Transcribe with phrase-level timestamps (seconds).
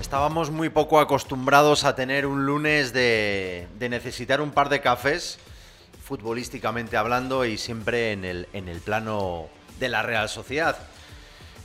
[0.00, 5.38] Estábamos muy poco acostumbrados a tener un lunes de, de necesitar un par de cafés,
[6.04, 9.48] futbolísticamente hablando, y siempre en el, en el plano
[9.78, 10.76] de la Real Sociedad.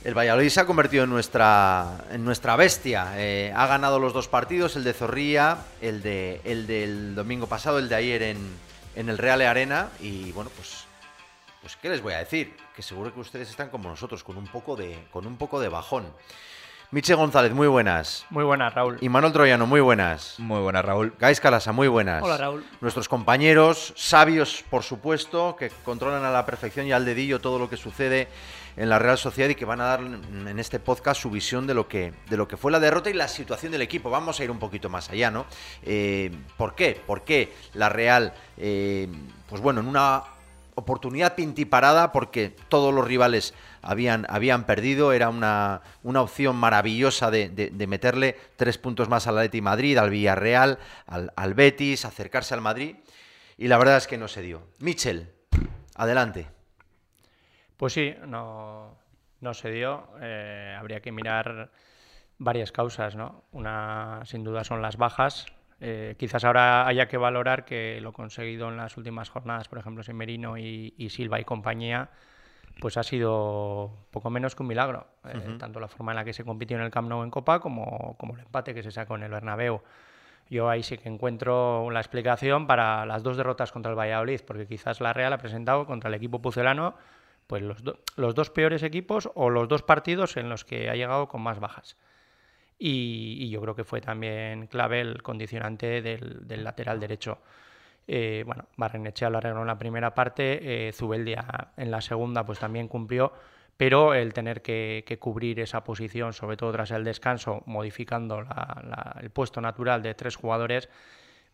[0.04, 3.14] El Valladolid se ha convertido en nuestra, en nuestra bestia.
[3.16, 7.78] Eh, ha ganado los dos partidos, el de Zorrilla, el, de, el del domingo pasado,
[7.78, 8.38] el de ayer en,
[8.96, 9.88] en el Real Arena.
[10.00, 10.84] Y bueno, pues,
[11.64, 12.54] pues ¿qué les voy a decir?
[12.76, 15.70] Que seguro que ustedes están como nosotros, con un poco de, con un poco de
[15.70, 16.04] bajón.
[16.90, 18.26] Miche González, muy buenas.
[18.28, 18.98] Muy buenas, Raúl.
[19.00, 20.34] Y Manuel Troyano, muy buenas.
[20.36, 21.14] Muy buenas, Raúl.
[21.18, 22.22] Gais Calasa, muy buenas.
[22.22, 22.66] Hola, Raúl.
[22.82, 27.70] Nuestros compañeros, sabios, por supuesto, que controlan a la perfección y al dedillo todo lo
[27.70, 28.28] que sucede
[28.76, 31.72] en la Real Sociedad y que van a dar en este podcast su visión de
[31.72, 34.10] lo que, de lo que fue la derrota y la situación del equipo.
[34.10, 35.46] Vamos a ir un poquito más allá, ¿no?
[35.82, 37.00] Eh, ¿Por qué?
[37.06, 39.08] ¿Por qué la Real, eh,
[39.48, 40.33] pues bueno, en una
[40.74, 47.48] oportunidad pintiparada porque todos los rivales habían, habían perdido, era una, una opción maravillosa de,
[47.48, 52.60] de, meterle tres puntos más al Atleti Madrid, al Villarreal, al, al, Betis, acercarse al
[52.60, 52.96] Madrid,
[53.56, 54.66] y la verdad es que no se dio.
[54.78, 55.32] Michel,
[55.94, 56.48] adelante.
[57.76, 58.96] Pues sí, no,
[59.40, 60.08] no se dio.
[60.20, 61.70] Eh, habría que mirar
[62.38, 63.44] varias causas, ¿no?
[63.52, 65.46] Una, sin duda, son las bajas.
[65.86, 70.02] Eh, quizás ahora haya que valorar que lo conseguido en las últimas jornadas, por ejemplo,
[70.02, 72.08] sin Merino y, y Silva y compañía,
[72.80, 75.06] pues ha sido poco menos que un milagro.
[75.24, 75.54] Uh -huh.
[75.54, 77.60] eh, tanto la forma en la que se compitió en el Camp Nou en Copa
[77.60, 79.82] como, como el empate que se sacó en el Bernabéu.
[80.48, 84.66] Yo ahí sí que encuentro la explicación para las dos derrotas contra el Valladolid, porque
[84.66, 86.94] quizás la Real ha presentado contra el equipo pucelano
[87.46, 90.94] pues los, do los dos peores equipos o los dos partidos en los que ha
[90.94, 91.96] llegado con más bajas.
[92.78, 97.38] Y, y yo creo que fue también clave el condicionante del, del lateral derecho.
[98.06, 102.58] Eh, bueno, Barrenechea lo arregló en la primera parte, eh, Zubeldia en la segunda pues
[102.58, 103.32] también cumplió,
[103.76, 108.82] pero el tener que, que, cubrir esa posición, sobre todo tras el descanso, modificando la,
[108.84, 110.88] la, el puesto natural de tres jugadores,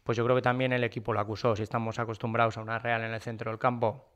[0.03, 1.55] pues yo creo que también el equipo lo acusó.
[1.55, 4.09] Si estamos acostumbrados a una Real en el centro del campo,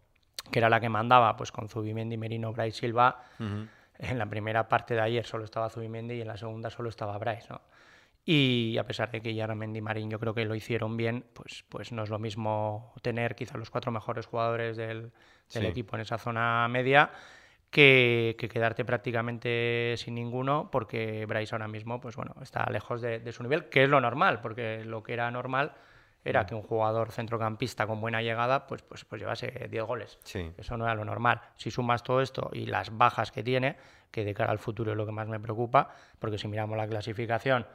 [0.51, 3.69] que era la que mandaba, pues con Zubimendi, Merino, Bryce Silva, uh -huh.
[3.99, 7.17] En la primera parte de ayer solo estaba Zubimendi y en la segunda solo estaba
[7.19, 7.61] Bryce, ¿no?
[8.27, 11.65] Y a pesar de que Yaramendi y Marín yo creo que lo hicieron bien, pues,
[11.69, 15.13] pues no es lo mismo tener quizá los cuatro mejores jugadores del,
[15.53, 15.67] del sí.
[15.67, 17.11] equipo en esa zona media
[17.71, 23.19] que, que, quedarte prácticamente sin ninguno porque Bryce ahora mismo pues bueno, está lejos de,
[23.19, 25.75] de, su nivel, que es lo normal, porque lo que era normal
[26.25, 30.19] era que un jugador centrocampista con buena llegada pues, pues, pues llevase 10 goles.
[30.25, 30.53] Sí.
[30.57, 31.41] Eso no era lo normal.
[31.57, 33.77] Si sumas todo esto y las bajas que tiene,
[34.11, 36.87] que de cara al futuro es lo que más me preocupa, porque si miramos la
[36.87, 37.67] clasificación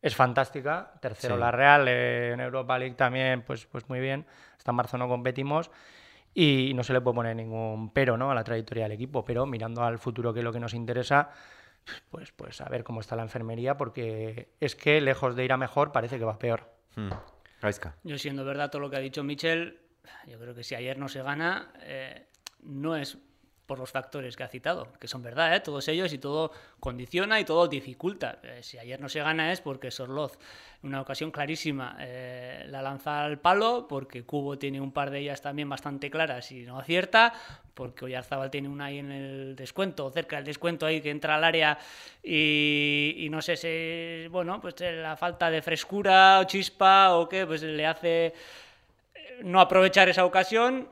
[0.00, 0.92] es fantástica.
[1.00, 1.40] Tercero sí.
[1.40, 4.26] la Real, eh, en Europa League también, pues, pues muy bien.
[4.56, 5.70] Hasta marzo no competimos
[6.34, 8.30] y no se le puede poner ningún pero ¿no?
[8.30, 9.24] a la trayectoria del equipo.
[9.24, 11.30] Pero mirando al futuro, que es lo que nos interesa,
[12.10, 15.56] pues, pues a ver cómo está la enfermería, porque es que lejos de ir a
[15.56, 16.70] mejor parece que va peor.
[16.94, 17.10] Hmm.
[18.04, 19.80] Yo siendo verdad todo lo que ha dicho Michel,
[20.26, 22.28] yo creo que si ayer no se gana, eh,
[22.60, 23.18] no es
[23.68, 25.60] por los factores que ha citado, que son verdad, ¿eh?
[25.60, 28.38] todos ellos y todo condiciona y todo dificulta.
[28.42, 30.38] Eh, si ayer no se gana es porque Sorloz,
[30.82, 35.18] en una ocasión clarísima, eh, la lanza al palo, porque Cubo tiene un par de
[35.18, 37.34] ellas también bastante claras y no acierta,
[37.74, 41.44] porque Oyarzábal tiene una ahí en el descuento, cerca del descuento ahí que entra al
[41.44, 41.78] área
[42.22, 47.46] y, y no sé si, bueno, pues la falta de frescura o chispa o qué,
[47.46, 48.32] pues le hace
[49.42, 50.88] no aprovechar esa ocasión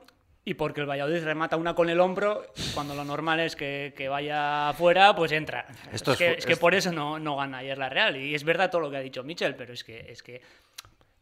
[0.47, 4.07] y porque el Valladolid remata una con el hombro, cuando lo normal es que, que
[4.07, 5.65] vaya afuera, pues entra.
[5.91, 8.15] Esto es, es, que, es, que, por eso no, no, gana ayer la Real.
[8.15, 10.09] Y es verdad todo lo que ha dicho Michel, pero es que...
[10.09, 10.41] Es que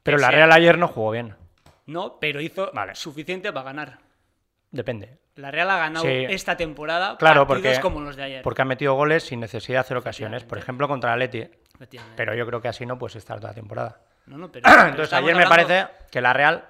[0.04, 1.34] pero la Real ayer no jugó bien.
[1.88, 2.94] No, pero hizo vale.
[2.94, 3.98] suficiente para ganar.
[4.70, 5.18] Depende.
[5.38, 6.28] La Real ha ganado sí.
[6.30, 8.42] esta temporada claro, partidos porque, como los de ayer.
[8.44, 10.44] Porque ha metido goles sin necesidad de hacer ocasiones.
[10.44, 11.50] Por ejemplo, contra el Atleti.
[12.16, 14.02] Pero yo creo que así no puedes estar toda la temporada.
[14.28, 16.66] No, no, pero, Entonces, ayer me parece que la Real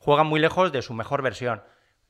[0.00, 1.62] juega muy lejos de su mejor versión.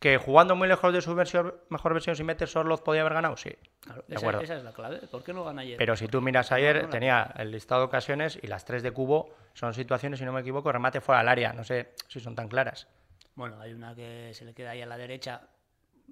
[0.04, 3.38] Que jugando muy lejos de su versión, mejor versión sin meter Sorloz podía haber ganado,
[3.38, 3.56] sí.
[3.80, 4.42] Claro, de esa, acuerdo.
[4.42, 4.98] esa es la clave.
[5.10, 5.78] ¿Por qué no gana ayer?
[5.78, 8.82] Pero si tú miras ayer, no, no, tenía el listado de ocasiones y las tres
[8.82, 11.54] de cubo son situaciones, si no me equivoco, remate fuera del área.
[11.54, 12.86] No sé si son tan claras.
[13.34, 15.40] Bueno, hay una que se le queda ahí a la derecha,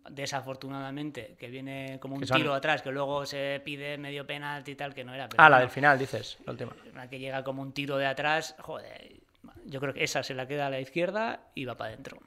[0.09, 2.39] desafortunadamente, que viene como un son...
[2.39, 5.29] tiro atrás, que luego se pide medio penalti y tal, que no era.
[5.29, 6.73] Pero ah, la del final, dices, la última.
[6.91, 9.21] Una que llega como un tiro de atrás, joder.
[9.67, 12.19] Yo creo que esa se la queda a la izquierda y va para adentro.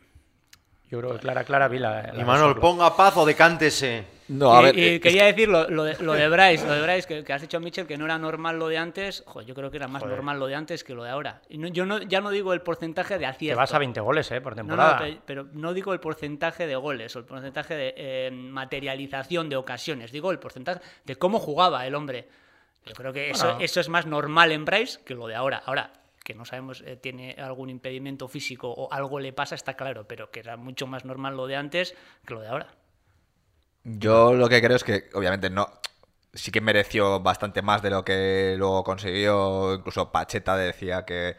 [0.90, 2.12] Yo creo que Clara, Clara vi la.
[2.14, 4.06] la Y Manuel, ponga paz o decántese.
[4.28, 6.74] No, a y, ver, y eh, quería decir lo, lo de, lo de Bryce, lo
[6.74, 9.24] de Bryce que, que has dicho Mitchell, que no era normal lo de antes.
[9.28, 10.16] Joder, yo creo que era más Joder.
[10.16, 11.42] normal lo de antes que lo de ahora.
[11.50, 13.60] Y no- yo no, ya no digo el porcentaje de Te acierto.
[13.60, 14.42] vas a 20 goles, ¿eh?
[14.42, 14.98] Por No, no, temporada.
[15.00, 19.56] pe- pero no digo el porcentaje de goles o el porcentaje de eh, materialización de
[19.58, 20.12] ocasiones.
[20.12, 22.28] Digo el porcentaje de cómo jugaba el hombre.
[22.86, 25.62] Yo creo que eso, eso es más normal en Bryce que lo de ahora.
[25.66, 25.92] Ahora,
[26.26, 30.32] que no sabemos, eh, tiene algún impedimento físico o algo le pasa, está claro, pero
[30.32, 31.96] que era mucho más normal lo de antes
[32.26, 32.76] que lo de ahora.
[33.84, 35.70] Yo lo que creo es que, obviamente, no.
[36.34, 39.76] Sí que mereció bastante más de lo que luego consiguió.
[39.76, 41.38] Incluso Pacheta decía que,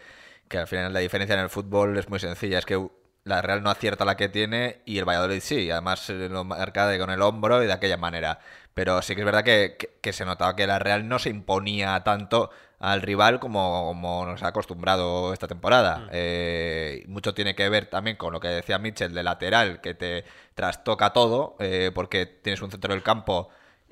[0.49, 2.59] que al final la diferencia en el fútbol es muy sencilla.
[2.59, 2.88] Es que
[3.25, 5.71] la Real no acierta la que tiene y el Valladolid sí.
[5.71, 8.38] Además eh, lo marca con el hombro y de aquella manera.
[8.76, 11.31] Pero sí que es verdad que, que- que se notaba que la Real no se
[11.31, 16.08] imponía tanto al rival como, como nos ha acostumbrado esta temporada.
[16.12, 20.25] Eh, mucho tiene que ver también con lo que decía Mitchell de lateral, que te
[20.55, 23.49] trastoca todo, eh, porque tienes un centro del campo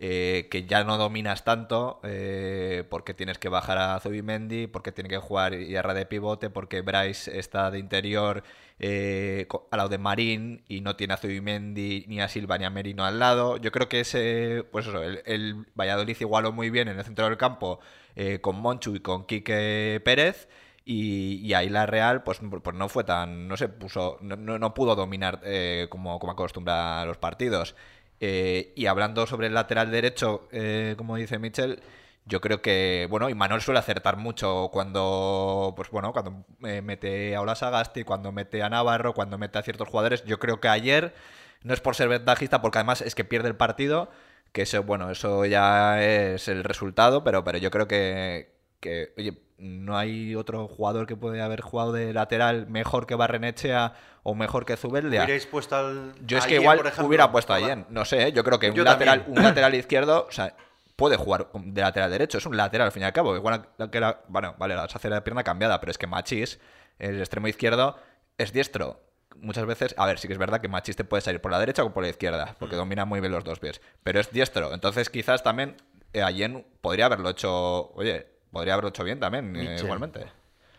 [0.07, 5.09] eh, que ya no dominas tanto, eh, porque tienes que bajar a Zubimendi, porque tiene
[5.09, 8.43] que jugar Ierra de pivote, porque Bryce está de interior
[8.79, 12.71] eh, al lado de Marín y no tiene a Zubimendi ni a Silva ni a
[12.71, 13.57] Merino al lado.
[13.57, 17.25] Yo creo que ese, pues eso, el, el Valladolid igualó muy bien en el centro
[17.27, 17.81] del campo
[18.17, 20.49] eh, con Monchu y con Quique Pérez.
[20.87, 23.49] Y, ahí la Real, pues, pues no fue tan.
[23.49, 24.19] No se puso.
[24.21, 27.75] No, no- pudo dominar eh, como, como acostumbra los partidos.
[28.21, 31.83] Eh, y hablando sobre el lateral derecho, eh, como dice Michel,
[32.27, 37.37] yo creo que, bueno, y Manuel suele acertar mucho cuando, pues bueno, cuando eh, mete
[37.37, 40.25] a Ola Sagasti, cuando mete a Navarro, cuando mete a ciertos jugadores.
[40.25, 41.15] Yo creo que ayer,
[41.63, 44.11] no es por ser ventajista, porque además es que pierde el partido,
[44.53, 48.54] que eso, bueno, eso ya es el resultado, pero, pero yo creo que,
[48.85, 53.95] que, oye, no hay otro jugador que puede haber jugado de lateral mejor que Barrenechea
[54.23, 55.23] o mejor que Zubeldia.
[55.23, 56.13] ¿Hubierais puesto al.
[56.27, 57.07] Yo es que igual por ejemplo?
[57.09, 57.57] hubiera puesto a.
[57.57, 57.87] Allen.
[57.89, 58.33] No sé, ¿eh?
[58.33, 60.55] yo creo que un lateral, un lateral izquierdo, o sea,
[60.97, 62.37] puede jugar de lateral derecho.
[62.39, 63.35] Es un lateral al fin y al cabo.
[63.35, 66.61] Igual que la, bueno, vale, la hace la pierna cambiada, pero es que Machis,
[66.99, 67.97] el extremo izquierdo,
[68.37, 69.01] es diestro.
[69.37, 71.59] Muchas veces, a ver, sí que es verdad que Machis te puede salir por la
[71.59, 72.57] derecha o por la izquierda, Mm.
[72.59, 73.81] porque domina muy bien los dos pies.
[74.03, 74.75] Pero es diestro.
[74.75, 75.77] Entonces, quizás también
[76.13, 80.25] eh, Allen podría haberlo hecho, oye, podría haberlo hecho bien también, eh, igualmente.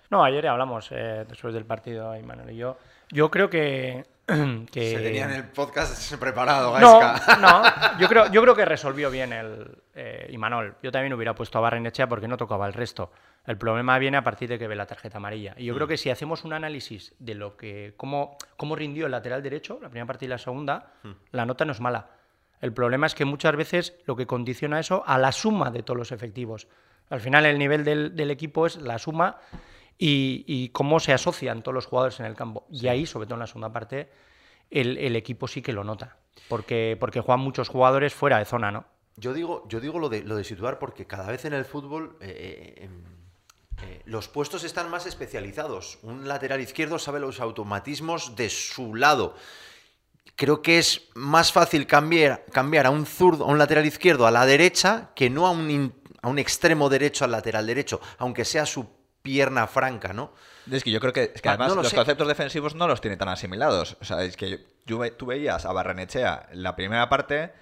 [0.10, 2.78] No, ayer hablamos eh, después del partido, ahí Manuel y yo.
[3.12, 4.04] Yo creo que.
[4.72, 4.92] que...
[4.96, 7.38] Se tenían el podcast preparado, No, Gaisca.
[7.38, 7.62] no,
[8.00, 10.76] yo creo, yo creo que resolvió bien el eh, Imanol.
[10.82, 13.12] Yo también hubiera puesto a Barrenechea porque no tocaba el resto.
[13.46, 15.54] El problema viene a partir de que ve la tarjeta amarilla.
[15.58, 15.76] Y yo Mm.
[15.76, 19.78] creo que si hacemos un análisis de lo que cómo, cómo rindió el lateral derecho,
[19.82, 21.12] la primera parte y la segunda, Mm.
[21.32, 22.08] la nota no es mala.
[22.62, 25.98] El problema es que muchas veces lo que condiciona eso a la suma de todos
[25.98, 26.68] los efectivos.
[27.10, 29.38] Al final el nivel del, del equipo es la suma
[29.98, 32.66] y, y cómo se asocian todos los jugadores en el campo.
[32.70, 34.10] Y ahí, sobre todo en la segunda parte,
[34.70, 36.18] el, el equipo sí que lo nota.
[36.50, 38.86] Porque, porque juegan muchos jugadores fuera de zona, ¿no?
[39.18, 42.18] Yo digo, yo digo lo de lo de situar porque cada vez en el fútbol
[42.20, 43.04] eh, eh, em,
[43.84, 46.00] eh, los puestos están más especializados.
[46.02, 49.36] Un lateral izquierdo sabe los automatismos de su lado.
[50.36, 54.32] Creo que es más fácil cambiar, cambiar a un zurdo, a un lateral izquierdo a
[54.32, 55.94] la derecha que no a un,
[56.26, 58.88] a un extremo derecho al lateral derecho, aunque sea su
[59.22, 60.34] pierna franca, ¿no?
[60.72, 61.96] Es que yo creo que, es que Ah, además no lo los sé.
[61.96, 63.98] conceptos defensivos no los tiene tan asimilados.
[64.02, 67.54] O sea, es que yo tú veías a Barrenechea en la primera parte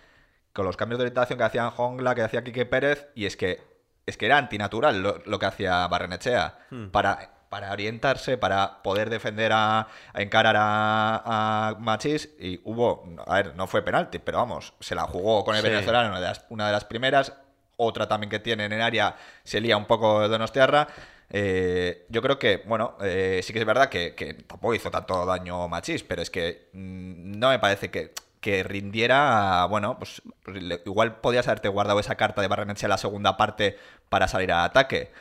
[0.54, 3.62] con los cambios de orientación que hacían Jongla, que hacía Quique Pérez, y es que
[4.06, 6.60] es que era antinatural lo, lo que hacía Barrenechea.
[6.69, 6.88] Hmm.
[6.88, 13.36] Para, para orientarse, para poder defender a, a encarar a, a Machís, y hubo, a
[13.36, 15.70] ver, no fue penalti, pero vamos, se la jugó con el Sí.
[15.70, 17.34] venezolano una de las, una de las primeras,
[17.77, 20.88] otra también que tiene en el área se lía un poco Donostiarra.
[21.30, 25.25] Eh, yo creo que, bueno, eh, sí que es verdad que, que tampoco hizo tanto
[25.25, 30.62] daño Machís, pero es que mm, no me parece que, que rindiera, bueno, pues, pues
[30.62, 33.77] le- igual podías haberte guardado esa carta de Barrenechea en la segunda parte
[34.10, 35.12] para salir a ataque.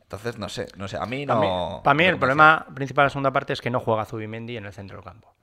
[0.00, 1.80] Entonces, no sé, no sé, a mí Para mí, no...
[1.84, 4.56] para mí no el problema principal de la segunda parte es que no juega Zubimendi
[4.56, 5.34] en el centro del campo.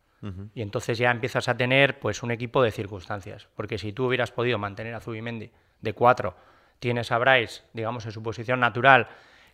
[0.56, 3.48] Y entonces ya empiezas a tener pues un equipo de circunstancias.
[3.56, 6.36] Porque si tú hubieras podido mantener a Zubimendi de cuatro,
[6.80, 9.08] tienes a Bryce, digamos, en su posición natural,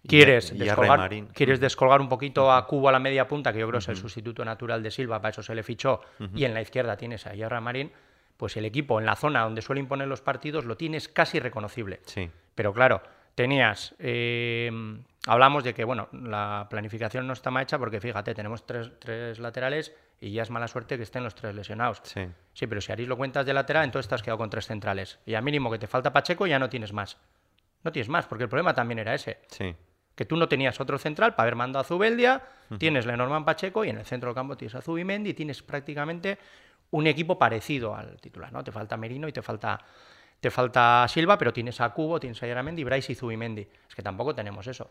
[0.08, 3.68] quieres, y descolgar, quieres descolgar un poquito a Cubo a la media punta, que yo
[3.68, 6.02] creo es el sustituto natural de Silva, para eso se le fichó,
[6.36, 7.92] y en la izquierda tienes a Yerra Marín,
[8.38, 12.02] pues el equipo en la zona donde suele imponer los partidos lo tienes casi reconocible.
[12.06, 12.30] Sí.
[12.56, 13.02] Pero claro,
[13.36, 13.96] tenías.
[14.00, 14.72] eh,
[15.28, 19.40] hablamos de que, bueno, la planificación no está mal hecha porque fíjate, tenemos tres, tres
[19.40, 22.02] laterales y ya es mala suerte que estén los tres lesionados.
[22.04, 22.26] Sí.
[22.54, 25.20] Sí, pero si Aris lo cuentas de lateral, entonces te has quedado con tres centrales.
[25.26, 27.18] Y a mínimo que te falta Pacheco, ya no tienes más.
[27.84, 29.40] No tienes más, porque el problema también era ese.
[29.48, 29.76] Sí.
[30.16, 32.42] Que tú no tenías otro central para haber mandado a Zubeldia,
[32.78, 36.38] tienes Lenormand Pacheco y en el centro del campo tienes a Zubimendi y tienes prácticamente
[36.92, 38.64] un equipo parecido al titular, ¿no?
[38.64, 39.78] Te falta Merino y te falta,
[40.40, 43.68] te falta Silva, pero tienes a Cubo, tienes a Yaramendi, Bryce y Zubimendi.
[43.90, 44.88] Es que tampoco tenemos eso.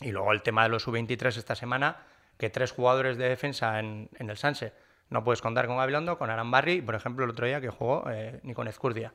[0.00, 1.98] Y luego el tema de los sub-23 esta semana,
[2.38, 4.72] que tres jugadores de defensa en, en el Sanse.
[5.10, 8.40] No puedes contar con Gabilondo, con Arambarri, por ejemplo, el otro día que jugó eh,
[8.42, 9.12] ni con Ezcurdia.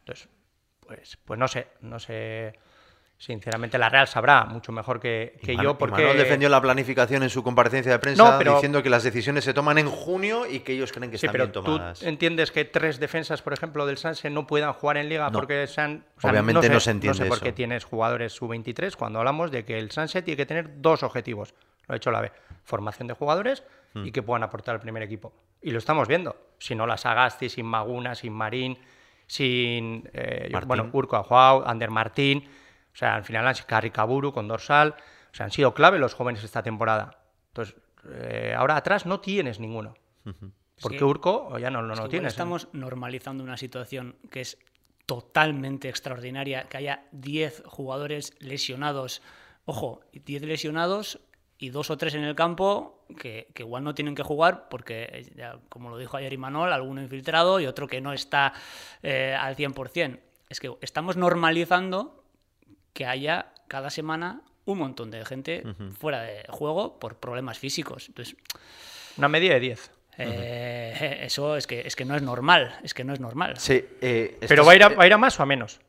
[0.00, 0.28] Entonces,
[0.80, 2.58] pues, pues no sé, no sé.
[3.22, 6.02] Sinceramente, la Real sabrá mucho mejor que, yo, porque.
[6.02, 9.44] Manuel defendió la planificación en su comparecencia de prensa No, pero- diciendo que las decisiones
[9.44, 12.02] se toman en junio y que ellos creen que Sí, están pero bien tú tomadas.
[12.02, 15.38] entiendes que tres defensas, por ejemplo, del Sanse no puedan jugar en Liga No.
[15.38, 16.04] porque sean.
[16.20, 17.44] Obviamente sé, no se entiende No sé por eso.
[17.44, 21.54] qué tienes jugadores sub-23 cuando hablamos de que el Sanse tiene que tener dos objetivos.
[21.86, 22.32] Lo ha hecho la B:
[22.64, 23.62] formación de jugadores
[23.94, 24.04] Hmm.
[24.04, 25.32] y que puedan aportar al primer equipo.
[25.62, 26.34] Y lo estamos viendo.
[26.58, 28.78] Si no las Sagasti, sin Maguna, sin Marín,
[29.28, 30.10] sin.
[30.12, 32.48] eh, bueno, Urco Ajuau, Ander Martín.
[32.92, 34.94] O sea, al final han sido Carricaburu con dorsal.
[35.32, 37.18] O sea, han sido clave los jóvenes esta temporada.
[37.48, 37.74] Entonces,
[38.10, 39.94] eh, ahora atrás no tienes ninguno.
[40.80, 42.32] Porque que- Urco ya no, no, Es no que igual tienes.
[42.32, 42.34] ¿eh?
[42.34, 44.58] Estamos normalizando una situación que es
[45.06, 49.22] totalmente extraordinaria, que haya 10 jugadores lesionados.
[49.64, 51.20] Ojo, 10 lesionados
[51.58, 55.30] y dos o tres en el campo que, que igual no tienen que jugar porque,
[55.36, 58.52] ya, como lo dijo ayer Imanol, alguno infiltrado y otro que no está
[59.02, 60.18] eh, al 100%.
[60.48, 62.21] Es que estamos normalizando
[62.92, 65.62] que haya cada semana un montón de gente
[65.98, 68.08] fuera de juego por problemas físicos.
[68.08, 68.36] Entonces,
[69.16, 69.90] Una media de 10.
[70.18, 73.54] eh, eso es que, es que no es normal, es que no es normal.
[73.58, 75.80] Sí, eh, Pero va a, ir a, va a ir a más o a menos.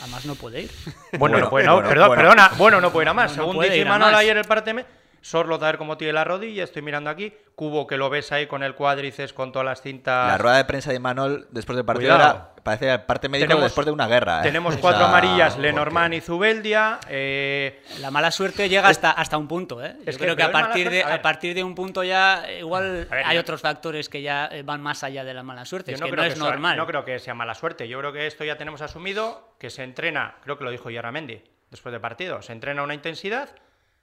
[0.00, 0.70] Además no puede ir.
[1.18, 2.22] Bueno, Bueno, no puede, no, bueno, perdón, bueno.
[2.22, 3.36] perdona, bueno, no puede ir a más.
[3.36, 4.20] No, no Según dice a Manuel más.
[4.20, 4.84] ayer el parteme,
[5.22, 8.46] Sorlo a ver cómo tiene la rodilla, estoy mirando aquí, Cubo que lo ves ahí
[8.46, 10.28] con el cuádriceps, con todas las cintas.
[10.28, 12.30] La rueda de prensa de Manol después del partido Cuidado.
[12.54, 14.40] era, parece parte médico Tenemos- después de una guerra.
[14.40, 14.42] ¿eh?
[14.44, 16.98] Tenemos O cuatro sea, amarillas, porque- Lenormand y Zubeldia.
[17.08, 19.94] eh, La mala suerte llega hasta, hasta un punto, ¿eh?
[19.98, 23.06] Yo Es que creo que a partir, de, a partir de un punto ya igual
[23.10, 25.90] ver, hay otros factores que ya eh, van más allá de la mala suerte.
[25.90, 26.76] yo es no que creo no es sea- normal.
[26.78, 27.86] no creo que sea mala suerte.
[27.88, 31.42] Yo creo que esto ya tenemos asumido, que se entrena, creo que lo dijo Yaramendi
[31.70, 33.50] después del partido, se entrena a una intensidad.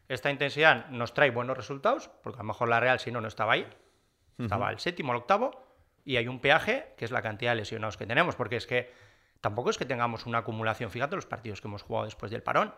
[0.09, 3.27] Esta intensidad nos trae buenos resultados, porque a lo mejor la Real, si no, no
[3.27, 3.67] estaba ahí.
[4.39, 5.63] Estaba el séptimo, el octavo.
[6.05, 8.93] Y hay un peaje, que es la cantidad de lesionados que tenemos, porque es que
[9.41, 10.89] tampoco es que tengamos una acumulación.
[10.91, 12.73] Fíjate los partidos que hemos jugado después del parón.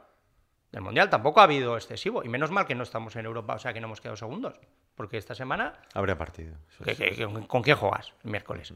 [0.72, 2.24] Del Mundial tampoco ha habido excesivo.
[2.24, 4.60] Y menos mal que no estamos en Europa, o sea que no hemos quedado segundos.
[4.96, 6.56] Porque esta semana Habría partido.
[6.70, 7.04] eso ¿Qué- sí.
[7.04, 8.74] qué- qué- ¿Con qué juegas el miércoles?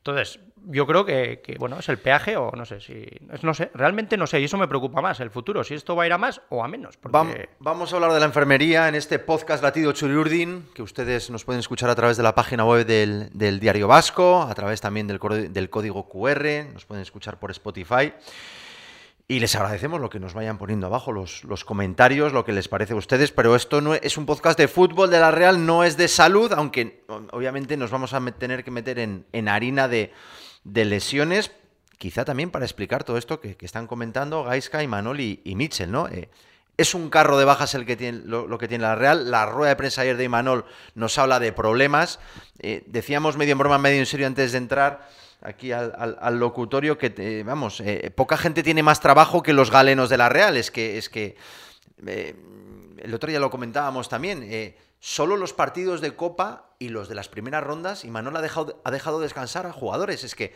[0.00, 3.06] Entonces, yo creo que, bueno, es el peaje o no sé si.
[3.42, 6.04] No sé, realmente no sé, y eso me preocupa más, el futuro, si esto va
[6.04, 6.96] a ir a más o a menos.
[6.96, 7.16] Porque...
[7.18, 11.44] Vam- Vamos a hablar de la enfermería en este podcast Latido Churiurdin, que ustedes nos
[11.44, 15.06] pueden escuchar a través de la página web del, del Diario Vasco, a través también
[15.06, 15.18] del,
[15.52, 18.12] del código QR, nos pueden escuchar por Spotify.
[19.30, 22.66] Y les agradecemos lo que nos vayan poniendo abajo, los, los comentarios, lo que les
[22.66, 25.84] parece a ustedes, pero esto no es, un podcast de fútbol de la Real, no
[25.84, 30.12] es de salud, aunque obviamente nos vamos a tener que meter en, en harina de,
[30.64, 31.52] de lesiones,
[31.96, 36.08] quizá también para explicar todo esto que, están comentando Gaiska, Manol y, y Mitchell, ¿no?
[36.08, 36.28] Eh,
[36.76, 39.30] es un carro de bajas el que tiene, lo, lo que tiene la Real.
[39.30, 40.64] La rueda de prensa ayer de Imanol
[40.96, 42.18] nos habla de problemas.
[42.58, 45.08] Eh, decíamos medio en broma, medio en serio antes de entrar
[45.42, 49.70] aquí al, al- al locutorio que, vamos, eh, poca gente tiene más trabajo que los
[49.70, 50.56] galenos de la Real.
[50.56, 51.36] Es que, es que
[52.06, 52.34] eh,
[52.98, 54.42] el otro día lo comentábamos también.
[54.44, 58.80] eh, solo los partidos de Copa y los de las primeras rondas, Imanol ha dejado,
[58.84, 60.24] ha dejado descansar a jugadores.
[60.24, 60.54] Es que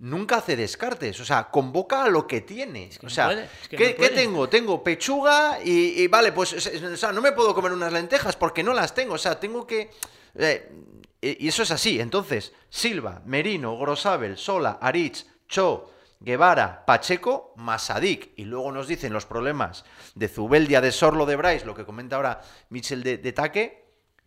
[0.00, 1.20] nunca hace descartes.
[1.20, 2.88] O sea, convoca a lo que tiene.
[2.88, 4.10] que o no sea, puede, es que ¿qué, no qué puede.
[4.10, 4.48] tengo?
[4.48, 7.92] Tengo pechuga y, y vale, pues es- es- o sea, no me puedo comer unas
[7.92, 9.14] lentejas porque no las tengo.
[9.14, 9.90] O sea, tengo que...
[10.36, 10.68] eh,
[11.38, 12.00] y eso es así.
[12.00, 15.90] Entonces, Silva, Merino, Grosabel, Sola, Aritz, Cho,
[16.20, 18.32] Guevara, Pacheco, Masadik.
[18.36, 22.16] Y luego nos dicen los problemas de Zubeldia, de Sorlo, de Bryce, lo que comenta
[22.16, 22.40] ahora
[22.70, 23.84] Michel de, de Taque.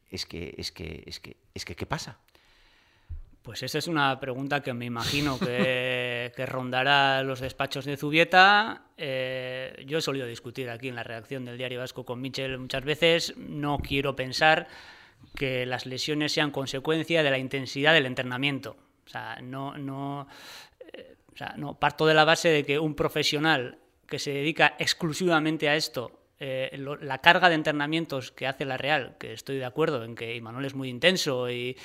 [0.09, 2.19] Es que, es que, es que, es que, ¿qué pasa?
[3.41, 8.83] Pues esa es una pregunta que me imagino que, que rondará los despachos de Zubieta.
[8.97, 12.83] Eh, yo he solido discutir aquí en la redacción del Diario Vasco con Michel muchas
[12.83, 13.35] veces.
[13.37, 14.67] No quiero pensar
[15.35, 18.75] que las lesiones sean consecuencia de la intensidad del entrenamiento.
[19.05, 20.27] O sea, no, no,
[20.93, 24.75] eh, o sea, no parto de la base de que un profesional que se dedica
[24.79, 29.57] exclusivamente a esto eh, lo- la carga de entrenamientos que hace la Real, que estoy
[29.57, 31.75] de acuerdo en que Imanol es muy intenso y,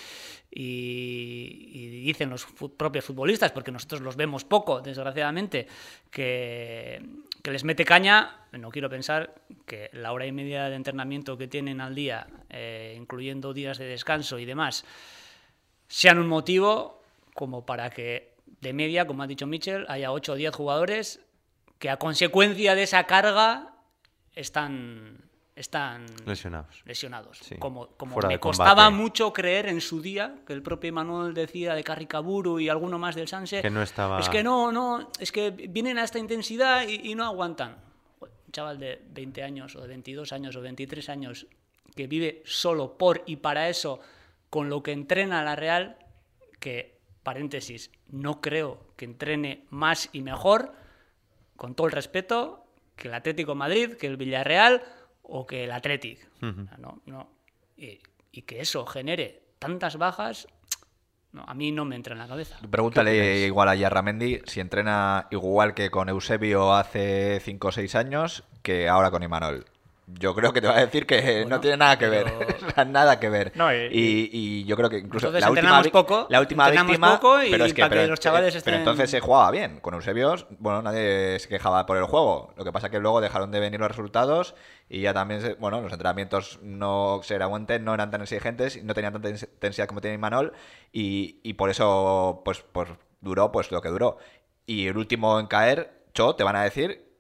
[0.51, 5.67] y- y dicen los fu- propios futbolistas, porque nosotros los vemos poco, desgraciadamente,
[6.11, 7.03] que,
[7.43, 9.35] que les mete caña, no quiero pensar
[9.67, 13.87] que la hora y media de entrenamiento que tienen al día, eh, incluyendo días de
[13.87, 14.85] descanso y demás,
[15.89, 17.03] sean un motivo
[17.35, 21.21] como para que de media, como ha dicho Mitchell, haya 8 o 10 jugadores
[21.79, 23.75] que a consecuencia de esa carga
[24.35, 26.83] están, están Lesionados.
[26.87, 27.39] lesionados.
[27.39, 27.57] Sí.
[27.59, 31.85] Como, como me costaba mucho creer en su día, que el propio Manuel decía de
[31.85, 35.51] Carricaburu y alguno más del Sanse, Que no estaba- es que no, no, es que
[35.51, 37.77] vienen a esta intensidad y, y no aguantan.
[38.21, 41.47] Un chaval de 20 años o de 22 años o 23 años
[41.95, 44.01] que vive solo por y para eso,
[44.49, 45.99] con lo que entrena la Real,
[46.61, 50.73] que, paréntesis, no creo que entrene más y mejor,
[51.57, 52.65] con todo el respeto,
[52.97, 54.83] que el Atlético de Madrid, que el Villarreal
[55.23, 56.29] o que el Athletic.
[56.41, 57.29] No, no.
[57.77, 58.01] Y,
[58.33, 60.49] y que eso genere tantas bajas,
[61.33, 62.59] no, a mí no me entra en la cabeza.
[62.71, 68.45] Pregúntale igual a Yarramendi si entrena igual que con Eusebio hace 5 o 6 años
[68.63, 69.65] que ahora con Imanol.
[70.19, 72.87] Yo creo que te va a decir que no tiene nada que pero- ver.
[72.89, 73.53] Nada que ver.
[73.55, 77.19] No, y- y, y yo creo que incluso la última, poco, la última víctima.
[77.21, 79.51] poco y pero es que, para que pero, los chavales estén- pero entonces se jugaba
[79.51, 79.81] bien.
[79.81, 82.53] Con Eusebio, bueno, nadie se quejaba por el juego.
[82.57, 84.55] Lo que pasa que luego dejaron de venir los resultados
[84.89, 88.83] y ya también, se- bueno, los entrenamientos no se aguanten, no eran tan exigentes, y
[88.83, 90.53] no tenían tanta intensidad como tiene Imanol
[90.93, 92.89] y, y por eso, pues, pues
[93.21, 94.19] duró pues lo que duró.
[94.67, 97.12] Y el último en caer, Cho, te van a decir que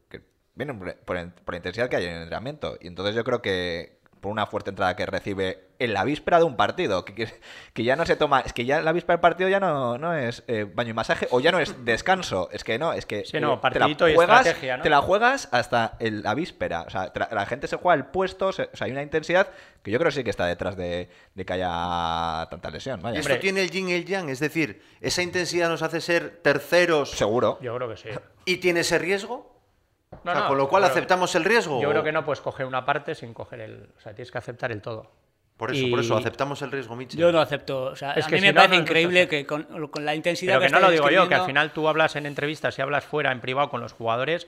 [0.54, 2.76] vienen por, por- por la intensidad que hay en el entrenamiento.
[2.80, 6.44] Y entonces yo creo que por una fuerte entrada que recibe en la víspera de
[6.44, 7.28] un partido, que, que-
[7.72, 10.14] que ya no se toma, es que ya la víspera del partido ya no, no
[10.14, 13.24] es eh, baño y masaje o ya no es descanso, es que no, es que
[13.24, 14.82] Sí, no, eh, te la partidito y juegas, estrategia, ¿no?
[14.84, 18.04] te la juegas hasta el- la víspera, o sea, tra- la gente se juega el
[18.12, 19.48] puesto, se- o sea, hay una intensidad
[19.82, 23.18] que yo creo que sí que está detrás de, de que haya tanta lesión, vaya.
[23.18, 27.10] Esto tiene el yin y el yang, es decir, esa intensidad nos hace ser terceros
[27.10, 27.58] Seguro.
[27.60, 28.08] Yo creo que sí.
[28.44, 29.51] y tiene ese riesgo.
[30.24, 31.80] No, O sea, no, con lo cual pero aceptamos el riesgo.
[31.80, 33.88] Yo o- creo que no puedes coger una parte sin coger el.
[33.96, 35.10] O sea, tienes que aceptar el todo.
[35.56, 37.18] Por eso, Y- por eso, aceptamos el riesgo, Michel.
[37.20, 37.84] Yo no acepto.
[37.84, 39.28] O sea, Es a que mí si me no, parece no, increíble no.
[39.30, 41.88] que con, con la intensidad Pero que no lo digo yo, que al final tú
[41.88, 44.46] hablas en entrevistas y hablas fuera, en privado, con los jugadores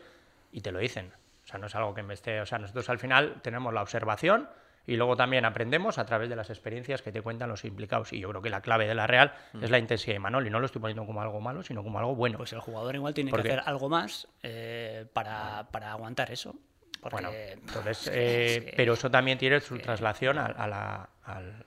[0.53, 1.13] y te lo dicen.
[1.45, 2.41] O sea, no es algo que me esté.
[2.41, 4.49] O sea, nosotros al final tenemos la observación
[4.87, 8.13] y luego también aprendemos a través de las experiencias que te cuentan los implicados.
[8.13, 10.47] Y yo creo que la clave de la Real es la intensidad de Manol.
[10.47, 12.37] Y no lo estoy poniendo como algo malo, sino como algo bueno.
[12.39, 16.55] Pues el jugador igual tiene Porque- que hacer algo más eh, para, para aguantar eso.
[17.01, 21.09] Porque, Bueno, entonces, eh, pero eso también tiene su traslación a, a la-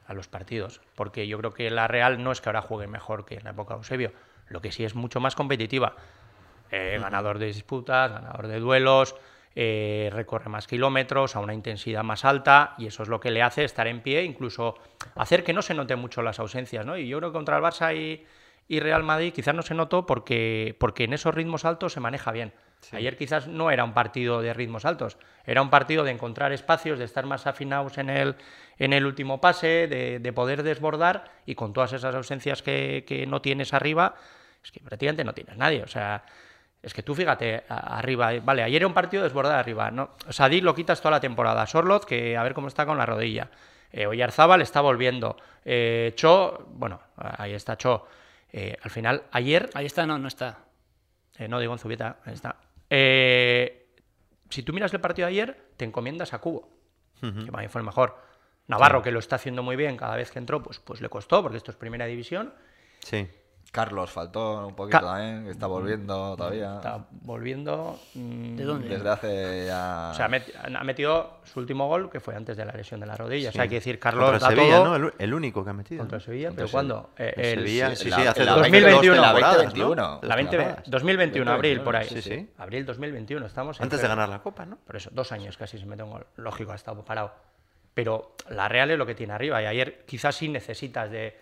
[0.08, 3.26] a los partidos, porque yo creo que la Real no es que ahora juegue mejor
[3.26, 4.12] que en la época de Eusebio,
[4.50, 5.96] lo que sí es mucho más competitiva.
[6.72, 9.16] Eh, Ganador de disputas, ganador de duelos,
[9.60, 13.42] eh, recorre más kilómetros a una intensidad más alta y eso es lo que le
[13.42, 14.76] hace estar en pie, incluso
[15.16, 16.96] hacer que no se note mucho las ausencias, ¿no?
[16.96, 18.24] Y yo creo que contra el Barça y,
[18.68, 22.32] y Real Madrid quizás no se notó porque, porque en esos ritmos altos se maneja
[22.32, 22.54] bien.
[22.92, 27.00] Ayer quizás no era un partido de ritmos altos, era un partido de encontrar espacios,
[27.00, 28.36] de estar más afinados en el,
[28.78, 33.26] en el último pase, de, de poder desbordar y con todas esas ausencias que, que
[33.26, 34.14] no tienes arriba,
[34.64, 35.82] es que prácticamente no tienes nadie.
[35.82, 36.26] O sea,
[36.82, 40.12] es que tú fíjate, arriba, vale, ayer era un partido de desbordar arriba, ¿no?
[40.30, 43.50] Sadik lo quitas toda la temporada, Sorloz, que a ver cómo está con la rodilla,
[43.92, 48.06] eh, Oyarzábal está volviendo, eh, Cho, bueno, ahí está Cho.
[48.52, 50.60] Eh, al final, ayer Ahí está, no, no está.
[51.38, 52.56] eh, no digo en Zubieta, ahí está.
[52.90, 53.90] Eh,
[54.50, 56.70] si tú miras el partido de ayer, te encomiendas a Cubo,
[57.20, 58.18] que para mí fue el mejor.
[58.68, 61.42] Navarro, que lo está haciendo muy bien cada vez que entró, pues, pues le costó,
[61.42, 62.54] porque esto es primera división.
[63.00, 63.28] Sí.
[63.78, 66.76] Carlos faltó un poquito Ca- también, que está volviendo todavía.
[66.76, 68.00] Está volviendo.
[68.16, 68.90] mm, ¿De dónde?
[68.90, 70.10] Desde hace ya.
[70.12, 73.00] O sea, ha met- ha metido su último gol, que fue antes de la lesión
[73.00, 73.50] de la rodilla.
[73.50, 74.98] O sea, hay que decir, Carlos Contra da Sevilla, todo.
[75.00, 75.08] ¿no?
[75.08, 76.00] El, el único que ha metido.
[76.00, 76.20] Contra.
[76.20, 77.10] Sevilla, Contra pero ¿cuándo?
[77.18, 79.58] Eh, El el- Sevilla, sí, sí, la- sí, hace la dos- 2021, dos la temporadas,
[79.58, 79.96] 2021.
[79.96, 80.20] ¿no?
[80.28, 80.90] La 20, temporadas.
[80.90, 82.08] 2021, abril, por ahí.
[82.08, 82.50] Sí, sí.
[82.58, 83.78] Abril 2021, estamos.
[83.80, 84.78] en Antes de ganar la Copa, ¿no?
[84.78, 86.26] Por eso, dos años casi se mete un gol.
[86.38, 87.32] Lógico, ha estado parado.
[87.94, 89.62] Pero la Real es lo que tiene arriba.
[89.62, 91.36] Y ayer quizás sí necesitas de,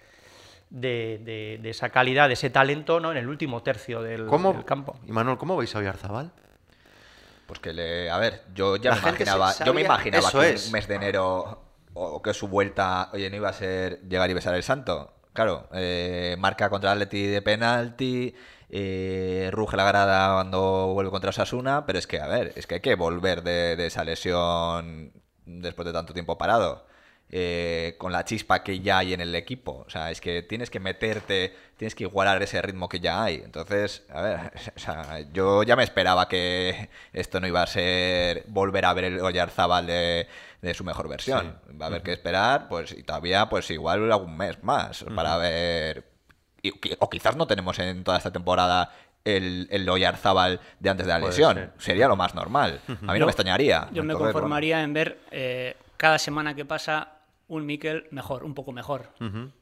[0.70, 3.12] de, de- de esa calidad, de ese talento, ¿no?
[3.12, 4.98] En el último tercio del, ¿Cómo, del campo.
[5.06, 6.32] Y Manuel, ¿cómo veis a Oyarzabal?
[7.48, 8.10] Pues que le.
[8.10, 9.54] A ver, yo ya La me imaginaba.
[9.66, 10.66] Yo me imaginaba eso que es.
[10.68, 11.62] un mes de enero.
[11.94, 13.10] O que su vuelta.
[13.14, 15.14] Oye, no iba a ser llegar y besar el santo.
[15.34, 18.34] Claro, eh, marca contra el Atleti de penalti.
[18.70, 21.86] eh, ruge la grada cuando vuelve contra Osasuna.
[21.86, 25.14] Pero es que, a ver, es que hay que volver de, de esa lesión
[25.46, 26.86] después de tanto tiempo parado.
[27.32, 29.84] Eh, con la chispa que ya hay en el equipo.
[29.86, 33.36] O sea, es que tienes que meterte, tienes que igualar ese ritmo que ya hay.
[33.44, 34.40] Entonces, a ver,
[34.76, 39.06] o sea, yo ya me esperaba que esto no iba a ser volver a ver
[39.06, 40.28] el Oyarzábal de,
[40.62, 41.60] de su mejor versión.
[41.82, 46.06] Va a haber que esperar, pues, y todavía, pues igual algún mes más para ver.
[46.62, 48.92] y- o quizás no tenemos en toda esta temporada
[49.26, 51.56] el, el Oyarzábal de antes de la lesión.
[51.56, 51.72] ser.
[51.80, 52.80] Sería lo más normal.
[52.88, 53.90] A mí no me extrañaría.
[53.92, 57.14] Yo me conformaría en ver eh, cada semana que pasa
[57.48, 59.10] un Miquel mejor, un poco mejor.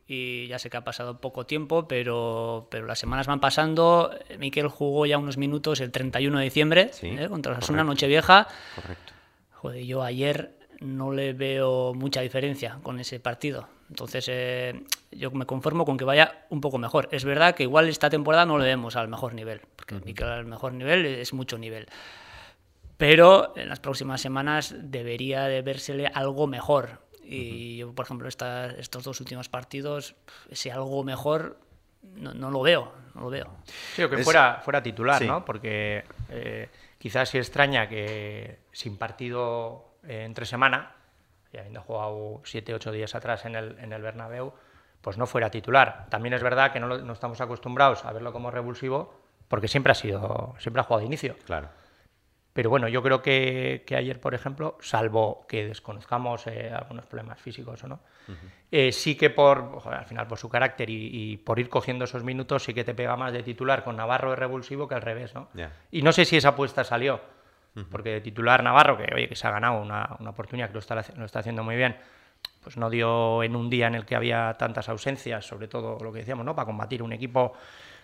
[0.07, 4.11] Y ya sé que ha pasado poco tiempo, pero, pero las semanas van pasando.
[4.39, 7.73] Miquel jugó ya unos minutos el 31 de diciembre Sí, eh, contra correcto.
[7.73, 8.47] una Nochevieja.
[8.75, 9.13] Correcto.
[9.51, 13.67] Joder, yo ayer no le veo mucha diferencia con ese partido.
[13.89, 17.09] Entonces, eh, yo me conformo con que vaya un poco mejor.
[17.11, 20.45] Es verdad que igual esta temporada no le vemos al mejor nivel, porque Mikel al
[20.45, 21.87] mejor nivel es mucho nivel.
[22.97, 27.02] Pero en las próximas semanas debería de vérsele algo mejor.
[27.23, 30.15] Y yo, por ejemplo, esta- estos dos últimos partidos,
[30.49, 31.57] ese algo mejor
[32.15, 33.47] no, no lo veo, no lo veo.
[33.95, 35.27] Sí, o que Es- fuera, fuera titular, Sí.
[35.27, 35.45] ¿no?
[35.45, 40.91] Porque eh, quizás sí extraña que sin partido eh, entre semana,
[41.53, 44.53] y habiendo jugado 7, 8 días atrás en el, en el Bernabéu,
[45.01, 46.07] pues no fuera titular.
[46.09, 49.13] También es verdad que no, lo- no estamos acostumbrados a verlo como revulsivo,
[49.47, 51.35] porque siempre ha sido, siempre ha jugado de inicio.
[51.45, 51.69] Claro.
[52.53, 57.41] Pero bueno, yo creo que, que ayer, por ejemplo, salvo que desconozcamos eh, algunos problemas
[57.41, 57.99] físicos o no,
[58.71, 62.05] eh, sí que por, joder, al final por su carácter y, y por ir cogiendo
[62.05, 65.01] esos minutos, sí que te pega más de titular con Navarro de revulsivo que al
[65.01, 65.49] revés, ¿no?
[65.91, 67.21] Y no sé si esa apuesta salió,
[67.89, 70.79] porque de titular Navarro, que oye, que se ha ganado una, una oportunidad, que lo
[70.79, 71.95] está, lo está haciendo muy bien,
[72.61, 76.13] pues no dio en un día en el que había tantas ausencias, sobre todo lo
[76.13, 76.55] que decíamos, ¿no?
[76.55, 77.53] Para combatir un equipo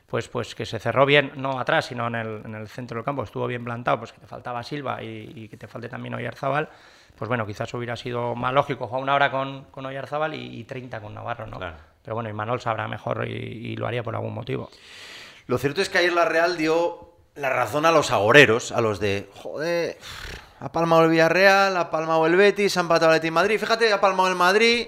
[0.10, 3.06] pues, pues que se cerró bien, no atrás, sino en el, en el centro del
[3.06, 6.16] campo, estuvo bien plantado, pues que te faltaba Silva y, y que te falte también
[6.16, 6.70] Oyarzábal,
[7.16, 10.64] pues bueno, quizás hubiera sido más lógico jugar una hora con, con Oyarzábal y, y
[10.64, 11.58] 30 con Navarro, ¿no?
[11.58, 11.76] Claro.
[12.02, 14.70] Pero bueno, Imanol sabrá mejor y, y lo haría por algún motivo.
[15.48, 19.00] Lo cierto es que ayer la Real dio la razón a los agoreros, a los
[19.00, 19.98] de, joder,
[20.60, 23.60] ha palmado el Villarreal, ha palmado el Betis, ha empatado el de Madrid.
[23.60, 24.88] Fíjate, ha palmado el Madrid,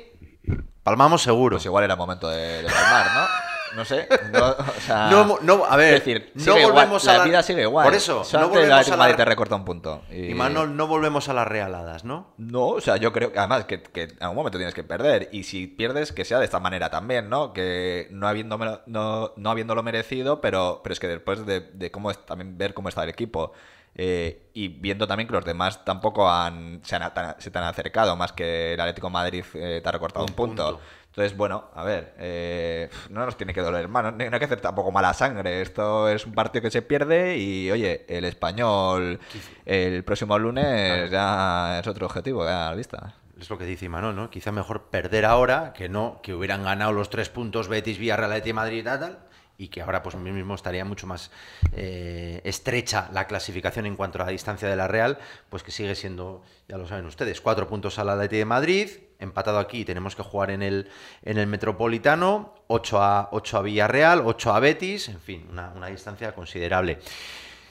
[0.83, 1.57] palmamos seguro.
[1.57, 3.40] Pues igual era momento de, de palmar, ¿no?
[3.75, 4.07] No sé.
[4.31, 7.23] No, o sea, No, no, a ver, es decir, no igual, volvemos a la la-
[7.25, 7.85] vida sigue igual.
[7.85, 10.01] Por eso, no Solamente volvemos a la- Madrid te recorta un punto.
[10.11, 12.33] Y, Y Manol, no volvemos a las realadas, ¿no?
[12.37, 15.29] No, o sea, yo creo que además que, que en algún momento tienes que perder.
[15.31, 17.53] Y si pierdes, que sea de esta manera también, ¿no?
[17.53, 22.11] Que no, habiéndome- no, no habiéndolo merecido, pero, pero es que después de, de cómo
[22.11, 23.53] es, también ver cómo está el equipo
[23.93, 28.15] eh, y viendo también que los demás tampoco han, se, han, se te han acercado,
[28.15, 30.65] más que el Atlético de Madrid eh, te ha recortado un, Un punto.
[30.65, 30.81] punto.
[31.11, 34.45] Entonces, bueno, a ver, eh, no nos tiene que doler más, no, no hay que
[34.45, 35.61] hacer tampoco mala sangre.
[35.61, 39.19] Esto es un partido que se pierde y, oye, el español
[39.65, 43.15] el próximo lunes ya es otro objetivo, ya a la vista.
[43.37, 44.29] Es lo que dice Imanol, ¿no?
[44.29, 48.45] Quizá mejor perder ahora que no, que hubieran ganado los tres puntos Betis, Villarreal, Athletic
[48.45, 49.19] de Madrid y tal, tal,
[49.61, 51.29] y que ahora pues mismo estaría mucho más
[51.73, 55.19] eh, estrecha la clasificación en cuanto a la distancia de la Real,
[55.49, 59.59] pues que sigue siendo, ya lo saben ustedes, cuatro puntos al Athletic de Madrid, empatado
[59.59, 60.89] aquí, tenemos que jugar en el,
[61.21, 65.87] en el Metropolitano, 8 a, 8 a Villarreal, 8 a Betis, en fin, una, una
[65.87, 66.97] distancia considerable.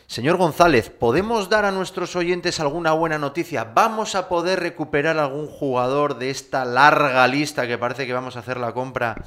[0.06, 3.64] Señor González, ¿podemos dar a nuestros oyentes alguna buena noticia?
[3.64, 8.40] ¿Vamos a poder recuperar algún jugador de esta larga lista que parece que vamos a
[8.40, 9.24] hacer la compra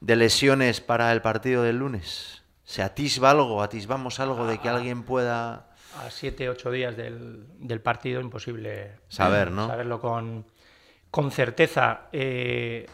[0.00, 2.42] de lesiones para el partido del lunes?
[2.64, 5.70] ¿Se atisba algo, atisbamos algo de que alguien pueda...
[5.98, 9.68] a 7, 8 días del, del partido, imposible Saber, ¿no?
[9.68, 10.44] saberlo con,
[11.10, 12.08] con certeza.
[12.12, 12.86] Eh,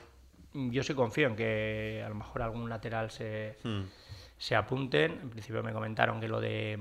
[0.53, 3.85] yo sí confío en que a lo mejor algún lateral se, Hmm.
[4.37, 5.13] se apunten.
[5.23, 6.79] En principio me comentaron que lo de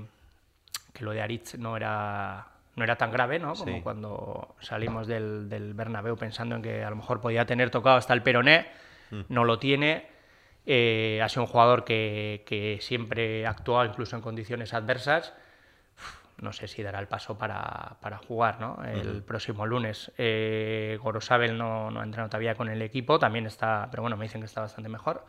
[0.92, 3.54] que lo de Aritz no era no era tan grave, ¿no?
[3.54, 3.80] Como Sí.
[3.82, 8.12] cuando salimos del, del Bernabéu pensando en que a lo mejor podía tener tocado hasta
[8.12, 8.66] el peroné,
[9.28, 10.11] no lo tiene.
[10.64, 15.32] Eh, ha sido un jugador que, que siempre ha actuado incluso en condiciones adversas
[16.42, 18.82] no sé si dará el paso para, para jugar ¿no?
[18.84, 20.10] el próximo lunes.
[20.18, 24.24] Eh, Gorosabel no, no ha entrenado todavía con el equipo, también está, pero bueno, me
[24.24, 25.24] dicen que está bastante mejor.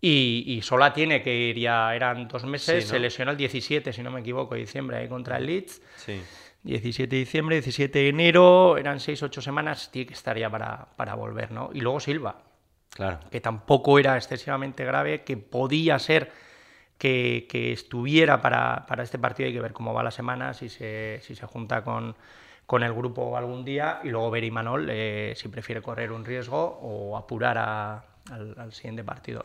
[0.00, 2.94] Y, y Sola tiene que ir ya, eran dos meses, Sí, ¿no?
[2.94, 5.82] se lesionó el 17, si no me equivoco, diciembre ahí contra el Leeds.
[5.96, 6.22] Sí.
[6.62, 11.14] 17 de diciembre, 17 de enero, eran 6-8 semanas, tiene que estar ya para, para
[11.14, 11.70] volver, ¿no?
[11.74, 12.36] Y luego Silva,
[12.94, 13.18] Claro.
[13.30, 16.30] que tampoco era excesivamente grave, que podía ser
[16.96, 19.48] que, que estuviera para, para este partido.
[19.48, 22.14] Hay que ver cómo va la semana, si se, si se junta con,
[22.66, 26.78] con el grupo algún día y luego ver Imanol eh, si prefiere correr un riesgo
[26.82, 29.44] o apurar a- al, al siguiente partido.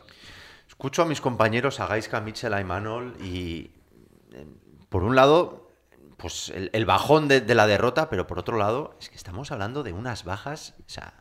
[0.68, 3.72] Escucho a mis compañeros, a Gaisca, Mitchell, a Imanol, y
[4.32, 4.46] eh,
[4.90, 5.68] por un lado,
[6.18, 9.52] pues el, el bajón de, de la derrota, pero por otro lado, es que estamos
[9.52, 11.14] hablando de unas bajas, o sea,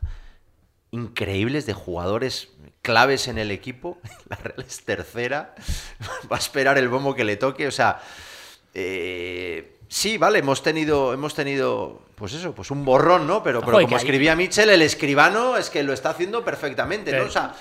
[0.91, 2.49] increíbles de jugadores
[2.81, 3.99] claves en el equipo.
[4.29, 5.55] La Real es tercera,
[6.31, 8.01] va a esperar el bombo que le toque, o sea,
[8.73, 13.43] eh, sí, vale, hemos tenido, hemos tenido, pues eso, pues un borrón, ¿no?
[13.43, 17.25] Pero, pero como escribía Mitchell, el escribano es que lo está haciendo perfectamente, ¿no?
[17.25, 17.53] O sea,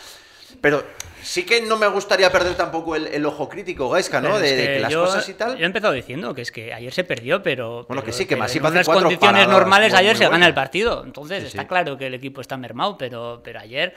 [0.60, 0.84] pero
[1.22, 4.38] sí que no me gustaría perder tampoco el, el ojo crítico, Gaisca, ¿no?
[4.38, 5.56] De, que las yo, cosas y tal.
[5.56, 7.84] Yo he empezado diciendo que es que ayer se perdió, pero.
[7.88, 10.46] Bueno, que sí, que Masip en unas condiciones paradas normales muy- ayer muy se gana
[10.46, 11.04] el partido.
[11.04, 11.68] Entonces Sí, está sí.
[11.68, 13.94] claro que el equipo está mermado, pero, pero ayer,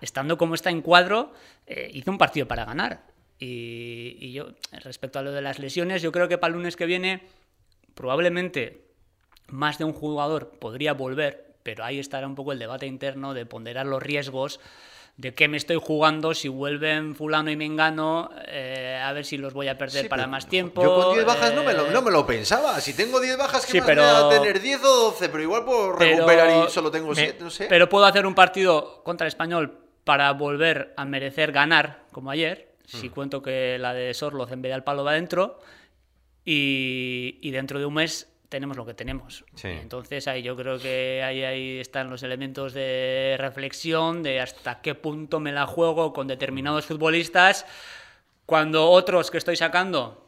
[0.00, 1.32] estando como está en cuadro,
[1.66, 3.02] eh, hizo un partido para ganar.
[3.40, 4.48] Y, y yo,
[4.82, 7.22] respecto a lo de las lesiones, yo creo que para el lunes que viene,
[7.94, 8.82] probablemente
[9.48, 13.46] más de un jugador podría volver, pero ahí estará un poco el debate interno de
[13.46, 14.60] ponderar los riesgos
[15.18, 19.52] de qué me estoy jugando si vuelven fulano y mengano, eh, a ver si los
[19.52, 20.80] voy a perder Sí, para más tiempo.
[20.80, 22.80] Yo con 10 bajas no, me lo, eh, no me lo pensaba.
[22.80, 25.28] Si tengo 10 bajas, ¿qué Sí, más pero- me da tener 10 o 12?
[25.28, 27.66] Pero igual puedo pero- recuperar y solo tengo me- 7, no sé.
[27.68, 32.76] Pero puedo hacer un partido contra el español para volver a merecer ganar, como ayer,
[32.92, 32.96] Mm.
[32.96, 35.58] si cuento que la de Sorloz en vez de al palo va dentro,
[36.44, 39.44] y, y dentro de un mes tenemos lo que tenemos.
[39.54, 39.68] Sí.
[39.68, 44.94] Entonces ahí yo creo que ahí, ahí están los elementos de reflexión de hasta qué
[44.94, 47.66] punto me la juego con determinados futbolistas,
[48.46, 50.26] cuando otros que estoy sacando,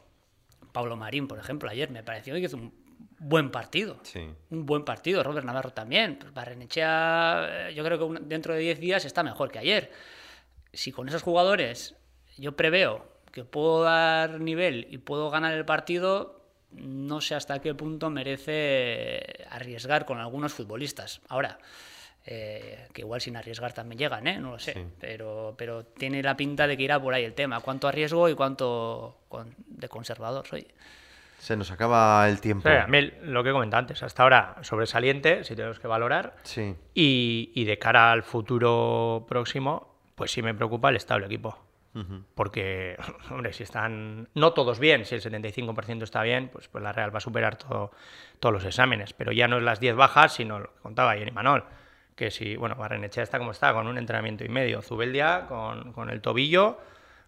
[0.71, 2.71] Pablo Marín, por ejemplo, ayer me pareció que hizo un
[3.17, 3.99] buen partido.
[4.03, 4.29] Sí.
[4.51, 6.17] Un buen partido, Robert Navarro también.
[6.19, 9.91] Pues Barrenechea, eh, yo creo que dentro de 10 días está mejor que ayer.
[10.73, 11.95] Si con esos jugadores
[12.37, 16.40] yo preveo que puedo dar nivel y puedo ganar el partido,
[16.73, 21.21] no sé hasta qué punto merece arriesgar con algunos futbolistas.
[21.29, 21.57] Ahora,
[22.25, 24.39] eh, que igual sin arriesgar también llegan, ¿eh?
[24.39, 27.59] no lo sé, pero, pero tiene la pinta de que irá por ahí el tema.
[27.61, 30.67] ¿Cuánto arriesgo y cuánto con- de conservador soy?
[31.39, 32.69] Se nos acaba el tiempo.
[32.69, 36.35] Sí, a mí lo que comentaba antes, hasta ahora sobresaliente, si tenemos que valorar.
[36.43, 36.75] Sí.
[36.93, 41.57] Y, y de cara al futuro próximo, pues sí me preocupa el estado del equipo.
[42.35, 42.97] Porque,
[43.31, 47.13] hombre, si están no todos bien, si el 75% está bien, pues, pues la Real
[47.13, 47.91] va a superar todo,
[48.39, 49.13] todos los exámenes.
[49.13, 51.65] Pero ya no es las 10 bajas, sino lo que contaba ayer Imanol.
[52.15, 54.81] Que si, bueno, Barrenechea está como está, con un entrenamiento y medio.
[54.81, 56.79] Zubeldia con, con el tobillo,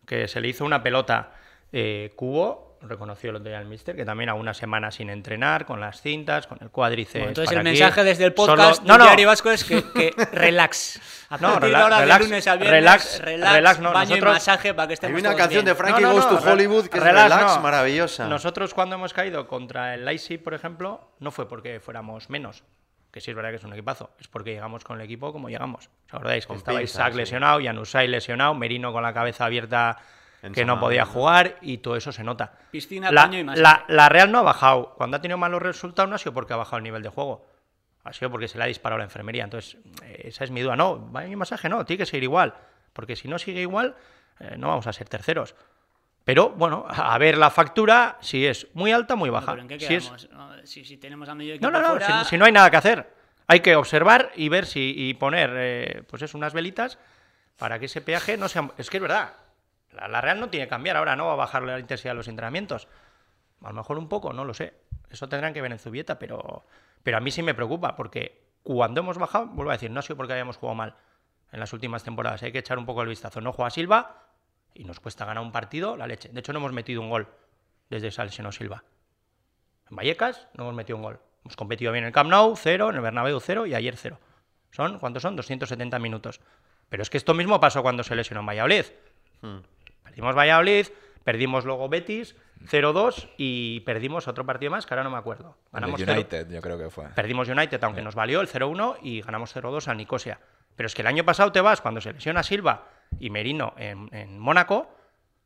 [0.06, 1.34] que se le hizo una pelota
[1.72, 5.66] eh, cubo, reconoció el otro día el mister, que también a una semana sin entrenar,
[5.66, 7.14] con las cintas, con el cuádriceps.
[7.14, 7.80] Bueno, entonces para el aquí.
[7.80, 11.00] mensaje desde el Solo- podcast no, del no, Diario Vasco es que, que relax.
[11.30, 14.10] A No, partir de rela- de relax, lunes a viernes, relax, relax, relax, no, baño
[14.12, 15.74] nosotros- y masaje para que Hay estemos una todos canción bien.
[15.74, 17.62] de Frankie No, no, Goes no, to Hollywood que es relax, no.
[17.62, 18.28] maravillosa.
[18.28, 22.64] Nosotros cuando hemos caído contra el Leipzig, por ejemplo, no fue porque fuéramos menos,
[23.12, 25.50] que sí es verdad que es un equipazo, es porque llegamos con el equipo como
[25.50, 25.90] llegamos.
[26.08, 26.46] ¿Os acordáis?
[26.46, 27.18] Que Con estaba Isaac sí.
[27.18, 29.98] lesionado, Janusay lesionado, Merino con la cabeza abierta
[30.52, 32.52] Que no podía jugar y todo eso se nota.
[32.72, 33.62] Piscina, la, baño y masaje.
[33.62, 34.94] la, la Real no ha bajado.
[34.98, 37.46] Cuando ha tenido malos resultados no ha sido porque ha bajado el nivel de juego.
[38.04, 39.46] Ha sido porque se le ha disparado la enfermería.
[39.46, 40.76] Entonces, eh, esa es mi duda.
[40.76, 42.54] No, baño y masaje no, tiene que seguir igual.
[42.92, 43.96] Porque si no sigue igual,
[44.40, 45.56] eh, no vamos a ser terceros.
[46.26, 49.52] Pero bueno, a ver la factura, si es muy alta, muy No, baja.
[49.52, 50.12] pero ¿en qué Si es-
[50.66, 52.70] Si, si tenemos a medio equipo no, no, no, fuera, si, si no hay nada
[52.72, 53.14] que hacer.
[53.48, 56.98] Hay que observar y ver si y poner eh, pues es unas velitas
[57.58, 58.70] para que ese peaje no sea.
[58.78, 59.34] Es que es verdad.
[59.96, 62.18] La, la Real no tiene que cambiar ahora, no va a bajar la intensidad de
[62.18, 62.88] los entrenamientos.
[63.64, 64.74] A lo mejor un poco, no lo sé.
[65.10, 66.66] Eso tendrán que ver en Zubieta, pero,
[67.04, 70.04] pero a mí sí me preocupa, porque cuando hemos bajado, vuelvo a decir, no ha
[70.04, 70.96] sido porque hayamos jugado mal
[71.52, 72.42] en las últimas temporadas.
[72.44, 73.40] Hay que echar un poco el vistazo.
[73.40, 74.24] No juega Silva
[74.74, 76.30] y nos cuesta ganar un partido la leche.
[76.30, 77.28] De hecho, no hemos metido un gol
[77.90, 78.84] desde lesionó Silva.
[79.90, 81.20] En Vallecas no hemos metido un gol.
[81.44, 84.18] Hemos competido bien en el Camp Nou, cero, en el Bernabéu, cero y ayer cero.
[84.72, 85.36] Son, ¿cuántos son?
[85.36, 86.42] 270 minutos.
[86.90, 88.86] Pero es que esto mismo pasó cuando se lesionó en Valladolid.
[90.14, 90.88] Perdimos Valladolid,
[91.24, 92.36] perdimos luego Betis,
[92.70, 95.58] 0-2 y perdimos otro partido más que ahora no me acuerdo.
[95.66, 97.06] El Ganamos de 0 United, yo creo que fue.
[97.16, 100.40] Perdimos United, aunque nos valió el 0-1 y ganamos 0-2 al Nicosia.
[100.76, 102.88] Pero es que el año pasado te vas cuando se lesiona Silva
[103.20, 104.96] y Merino en, en Mónaco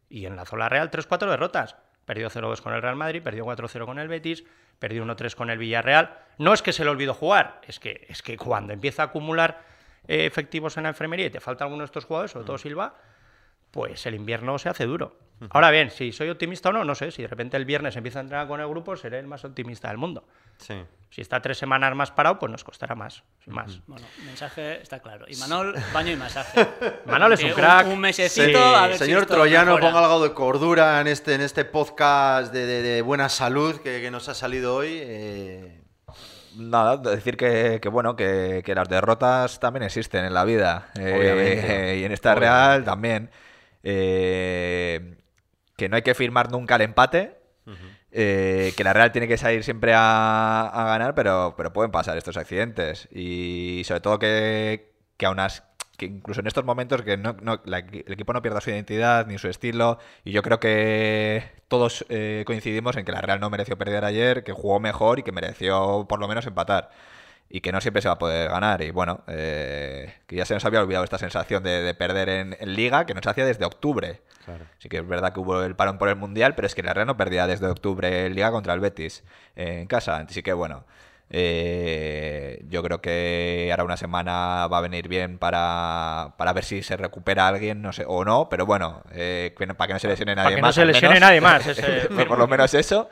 [0.09, 1.75] y en la Zola Real 3-4 derrotas.
[2.05, 4.43] Perdió 0-2 con el Real Madrid, perdió 4-0 con el Betis,
[4.79, 6.17] perdió 1-3 con el Villarreal.
[6.37, 9.61] No es que se le olvidó jugar, es que, es que cuando empieza a acumular
[10.07, 12.95] eh, efectivos en la enfermería y te falta alguno de estos jugadores, sobre todo Silva,
[13.71, 15.17] pues el invierno se hace duro.
[15.51, 17.11] Ahora bien, si soy optimista o no, no sé.
[17.11, 19.87] Si de repente el viernes empieza a entrenar con el grupo, seré el más optimista
[19.89, 20.27] del mundo.
[20.57, 20.73] Sí.
[21.11, 23.23] Si está tres semanas más parado, pues nos costará más.
[23.45, 23.79] sin más.
[23.85, 25.25] Bueno, mensaje está claro.
[25.27, 26.67] Y Manol, baño y masaje.
[27.05, 27.85] Manol es un crack.
[27.85, 29.93] Un, mesecito, Sí, a ver señor Troyano, mejora.
[29.93, 34.01] ponga algo de cordura en este, en este podcast de, de- de buena salud que,
[34.01, 34.97] que nos ha salido hoy.
[35.03, 35.83] eh,
[36.55, 40.89] Nada, decir que, que bueno, que, que las derrotas también existen en la vida.
[40.99, 41.97] eh, Obviamente.
[41.99, 42.49] y en esta Obviamente.
[42.55, 43.29] Real también.
[43.83, 45.15] Eh,
[45.75, 47.37] que no hay que firmar nunca el empate.
[48.11, 52.17] eh, que la Real tiene que salir siempre a, a ganar, pero, pero pueden pasar
[52.17, 53.07] estos accidentes.
[53.11, 55.63] Y sobre todo que, que aún as-
[55.97, 59.27] que incluso en estos momentos que no, no- la- el equipo no pierda su identidad
[59.27, 59.99] ni su estilo.
[60.23, 64.43] Y yo creo que todos eh, coincidimos en que la Real no mereció perder ayer,
[64.43, 66.89] que jugó mejor y que mereció por lo menos empatar.
[67.49, 68.81] Y que no siempre se va a poder ganar.
[68.81, 72.57] Y bueno, eh, que ya se nos había olvidado esta sensación de, de perder en,
[72.59, 74.21] en Liga, que nos hacía desde octubre.
[74.79, 76.93] Sí que es verdad que hubo el parón por el Mundial, pero es que la
[76.93, 79.23] Real no perdía desde octubre en Liga contra el Betis
[79.57, 80.17] eh, en casa.
[80.17, 80.85] Así que bueno,
[81.29, 86.81] eh, yo creo que ahora una semana va a venir bien para, para ver si
[86.83, 89.99] se recupera alguien, no sé, o no, pero bueno, eh, que no- para que no
[89.99, 90.69] se lesione nadie que más.
[90.77, 91.27] no se lesione menos.
[91.29, 93.09] nadie más, ese- por lo menos eso.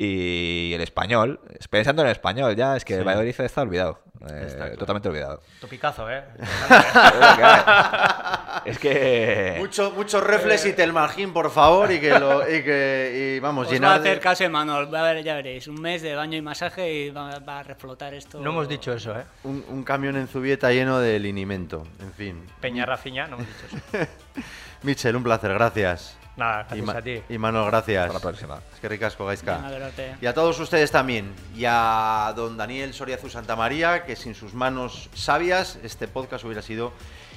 [0.00, 3.00] Y el español, pensando en el español ya, es que Sí.
[3.00, 3.98] el Valladolid está olvidado.
[4.30, 4.76] eh, Está claro.
[4.76, 5.40] Totalmente olvidado.
[5.60, 6.22] Topicazo, ¿eh?
[8.64, 9.56] es que...
[9.58, 13.68] Mucho, mucho reflex y telmargín, por favor, y que lo, y que y vamos, Os
[13.68, 16.14] va a llenar de- hacer caso Emanuel, va a ver, ya veréis, un mes de
[16.14, 18.40] baño y masaje y va, va a reflotar esto.
[18.40, 19.24] No hemos dicho eso, ¿eh?
[19.44, 21.84] un, un camión en Zubieta lleno de linimento.
[22.00, 22.44] En fin.
[22.60, 24.06] Peña Rafiña, no hemos dicho eso.
[24.82, 26.17] Michel, un placer, gracias.
[26.38, 27.22] Nada, Y, gracias Ma- a ti.
[27.28, 28.02] y Manuel, gracias.
[28.06, 28.60] Hasta la próxima.
[28.72, 29.56] Es que ricasco, Gaisca.
[29.56, 30.14] Venga, Gerote.
[30.22, 31.34] Y a todos ustedes también.
[31.54, 36.92] Y a don Daniel Soriazu Santamaría, que sin sus manos sabias este podcast hubiera sido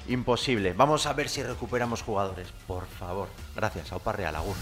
[0.07, 0.73] imposible.
[0.73, 2.47] Vamos a ver si recuperamos jugadores.
[2.67, 3.27] Por favor.
[3.55, 3.91] Gracias.
[3.91, 4.55] Aupa Real, agur.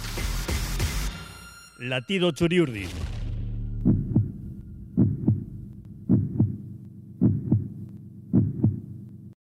[1.80, 2.90] Latido Churiurdin.